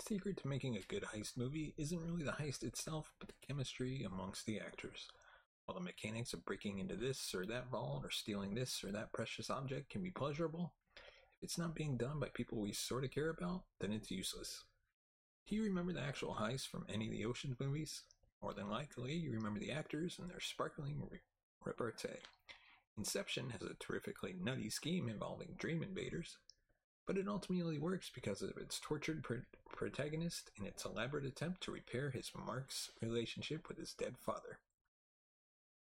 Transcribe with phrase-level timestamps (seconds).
[0.00, 3.46] The secret to making a good heist movie isn't really the heist itself, but the
[3.46, 5.06] chemistry amongst the actors.
[5.66, 9.12] While the mechanics of breaking into this or that vault or stealing this or that
[9.12, 13.10] precious object can be pleasurable, if it's not being done by people we sort of
[13.10, 14.64] care about, then it's useless.
[15.46, 18.04] Do you remember the actual heist from any of the Ocean's movies?
[18.42, 21.20] More than likely, you remember the actors and their sparkling re-
[21.62, 22.22] repartee.
[22.96, 26.38] Inception has a terrifically nutty scheme involving dream invaders,
[27.10, 31.72] but it ultimately works because of its tortured pr- protagonist in its elaborate attempt to
[31.72, 34.60] repair his Mark's relationship with his dead father.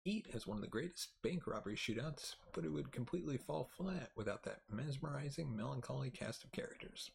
[0.05, 4.09] Heat has one of the greatest bank robbery shootouts, but it would completely fall flat
[4.17, 7.11] without that mesmerizing, melancholy cast of characters.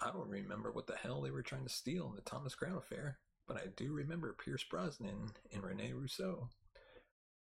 [0.00, 2.78] I don't remember what the hell they were trying to steal in the Thomas Crown
[2.78, 6.48] affair, but I do remember Pierce Brosnan and Rene Russo.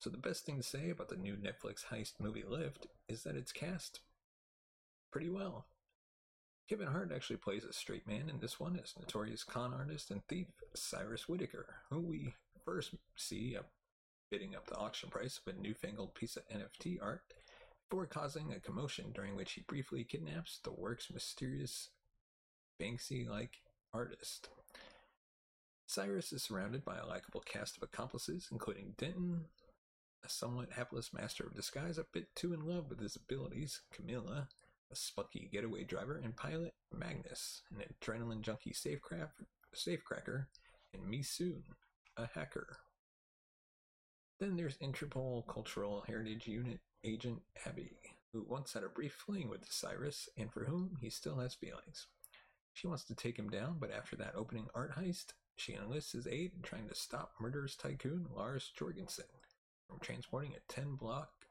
[0.01, 3.37] So the best thing to say about the new Netflix heist movie Lift is that
[3.37, 4.01] it's cast
[5.17, 5.65] pretty well.
[6.69, 10.21] Kevin Hart actually plays a straight man in this one as notorious con artist and
[10.29, 12.35] thief Cyrus Whitaker, who we
[12.67, 13.57] first see
[14.31, 17.23] bidding up the auction price of a newfangled piece of NFT art
[17.89, 21.89] before causing a commotion during which he briefly kidnaps the work's mysterious
[22.79, 23.63] Banksy like
[23.95, 24.51] artist.
[25.87, 29.47] Cyrus is surrounded by a likable cast of accomplices, including Denton,
[30.23, 34.49] a somewhat hapless master of disguise, a bit too in love with his abilities, Camilla,
[34.91, 40.47] a spunky getaway driver, and pilot Magnus, an adrenaline junkie safecracker,
[40.95, 41.63] and Mi-sun,
[42.17, 42.79] a hacker.
[44.39, 47.93] Then there's Interpol Cultural Heritage Unit agent Abby,
[48.33, 52.07] who once had a brief fling with Cyrus and for whom he still has feelings.
[52.75, 56.27] She wants to take him down, but after that opening art heist, she enlists his
[56.27, 59.25] aid in trying to stop murderous tycoon Lars Jorgensen
[59.89, 61.46] from transporting a 10 block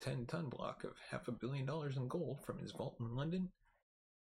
[0.00, 3.50] 10 ton block of half a billion dollars in gold from his vault in London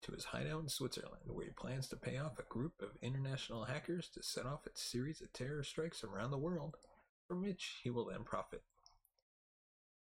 [0.01, 3.65] to his hideout in Switzerland, where he plans to pay off a group of international
[3.65, 6.75] hackers to set off a series of terror strikes around the world,
[7.27, 8.61] from which he will then profit.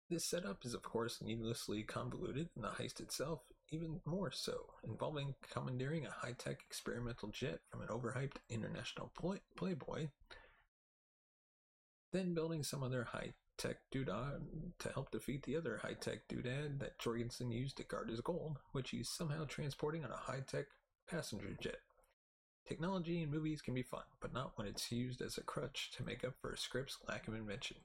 [0.09, 5.35] This setup is, of course, needlessly convoluted, and the heist itself even more so, involving
[5.49, 10.07] commandeering a high tech experimental jet from an overhyped international play- playboy,
[12.13, 14.41] then building some other high tech doodad
[14.79, 18.59] to help defeat the other high tech doodad that Jorgensen used to guard his gold,
[18.71, 20.65] which he's somehow transporting on a high tech
[21.09, 21.79] passenger jet.
[22.67, 26.03] Technology in movies can be fun, but not when it's used as a crutch to
[26.03, 27.77] make up for a script's lack of invention.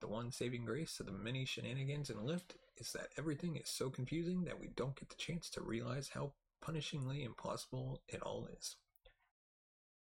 [0.00, 3.90] The one saving grace of the many shenanigans in Lift is that everything is so
[3.90, 6.32] confusing that we don't get the chance to realize how
[6.64, 8.76] punishingly impossible it all is.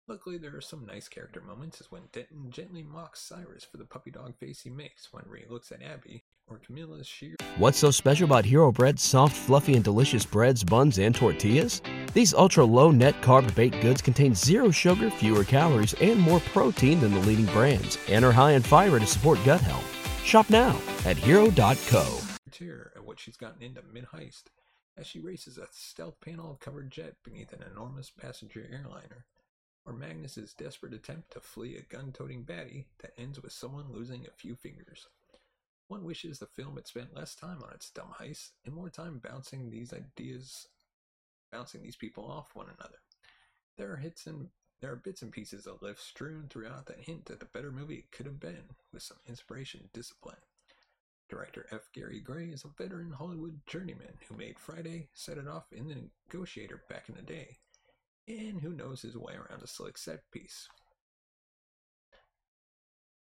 [0.09, 3.85] Luckily, there are some nice character moments, as when Denton gently mocks Cyrus for the
[3.85, 7.37] puppy dog face he makes when Ray looks at Abby, or Camilla's sheer.
[7.57, 11.83] What's so special about Hero Bread's soft, fluffy, and delicious breads, buns, and tortillas?
[12.15, 16.99] These ultra low net carb baked goods contain zero sugar, fewer calories, and more protein
[16.99, 19.87] than the leading brands, and are high in fiber to support gut health.
[20.25, 22.19] Shop now at hero.co.
[22.51, 24.45] Tear at what she's gotten into mid heist
[24.97, 29.27] as she races a stealth panel covered jet beneath an enormous passenger airliner,
[29.85, 34.27] or Magnus's desperate attempt to flee a gun toting baddie that ends with someone losing
[34.27, 35.09] a few fingers.
[35.89, 39.21] One wishes the film had spent less time on its dumb heist and more time
[39.23, 40.69] bouncing these ideas
[41.53, 42.99] bouncing these people off one another.
[43.77, 44.49] There are hits and
[44.81, 47.97] there are bits and pieces of lift strewn throughout that hint at the better movie
[47.97, 50.39] it could have been, with some inspiration and discipline.
[51.29, 51.89] Director F.
[51.93, 55.97] Gary Gray is a veteran Hollywood journeyman who made Friday, set it off in The
[56.27, 57.59] Negotiator back in the day,
[58.29, 60.69] and who knows his way around a slick set piece.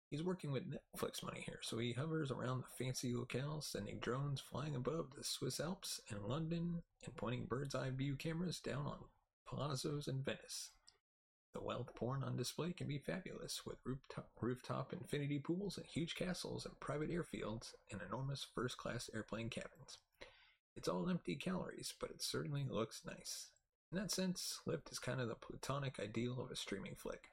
[0.09, 4.39] He's working with Netflix money here, so he hovers around the fancy locales, sending drones
[4.39, 8.99] flying above the Swiss Alps and London and pointing bird's eye view cameras down on
[9.45, 10.71] palazzos in Venice.
[11.53, 16.15] The wealth porn on display can be fabulous, with rooftop, rooftop infinity pools and huge
[16.15, 19.97] castles and private airfields and enormous first class airplane cabins.
[20.77, 23.47] It's all empty calories, but it certainly looks nice.
[23.91, 27.29] In that sense, Lift is kind of the platonic ideal of a streaming flick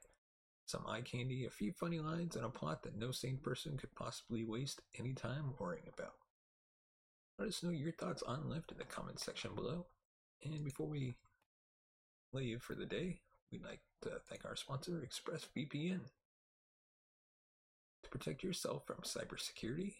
[0.65, 3.93] some eye candy, a few funny lines, and a plot that no sane person could
[3.95, 6.15] possibly waste any time worrying about.
[7.37, 9.85] Let us know your thoughts on Lift in the comments section below.
[10.43, 11.15] And before we
[12.33, 13.19] leave for the day,
[13.51, 15.99] we'd like to thank our sponsor, ExpressVPN.
[18.03, 19.95] To protect yourself from cybersecurity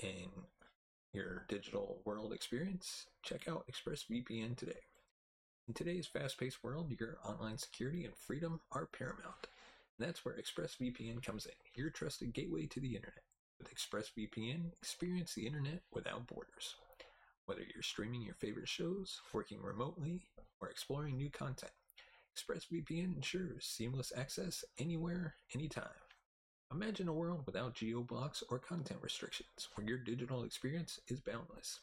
[0.00, 0.46] and
[1.12, 4.80] your digital world experience, check out ExpressVPN today.
[5.72, 9.46] In today's fast paced world, your online security and freedom are paramount.
[9.96, 13.22] And that's where ExpressVPN comes in, your trusted gateway to the internet.
[13.58, 16.74] With ExpressVPN, experience the internet without borders.
[17.46, 20.26] Whether you're streaming your favorite shows, working remotely,
[20.60, 21.72] or exploring new content,
[22.36, 25.86] ExpressVPN ensures seamless access anywhere, anytime.
[26.70, 31.80] Imagine a world without geo blocks or content restrictions, where your digital experience is boundless.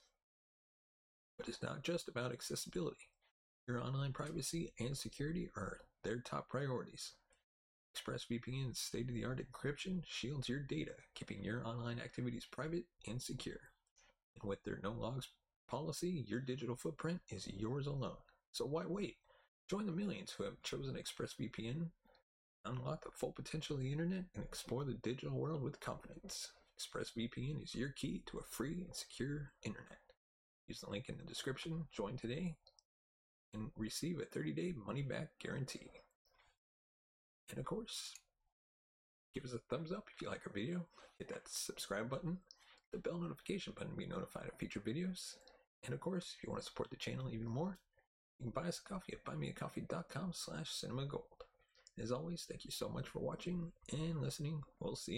[1.40, 3.08] But it's not just about accessibility.
[3.70, 7.12] Your online privacy and security are their top priorities.
[7.96, 13.22] ExpressVPN's state of the art encryption shields your data, keeping your online activities private and
[13.22, 13.60] secure.
[14.34, 15.28] And with their no logs
[15.70, 18.18] policy, your digital footprint is yours alone.
[18.54, 19.18] So why wait?
[19.70, 21.90] Join the millions who have chosen ExpressVPN.
[22.66, 26.50] Unlock the full potential of the internet and explore the digital world with confidence.
[26.80, 30.00] ExpressVPN is your key to a free and secure internet.
[30.68, 32.56] Use the link in the description, join today,
[33.54, 35.92] and receive a 30 day money back guarantee.
[37.50, 38.14] And of course,
[39.34, 40.86] give us a thumbs up if you like our video,
[41.18, 42.38] hit that subscribe button,
[42.92, 45.36] the bell notification button to be notified of future videos.
[45.84, 47.78] And of course, if you want to support the channel even more,
[48.40, 51.24] you can buy us a coffee at buymeacoffee.com slash cinemagold.
[52.02, 54.64] As always, thank you so much for watching and listening.
[54.80, 55.18] We'll see you.